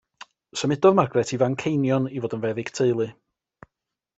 Symudodd 0.61 0.95
Margaret 0.99 1.33
i 1.37 1.39
Fanceinion 1.43 2.07
i 2.21 2.25
fod 2.25 2.35
yn 2.39 2.45
feddyg 2.47 2.73
teulu. 2.81 3.09